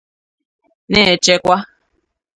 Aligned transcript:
na-echekwa 0.91 1.55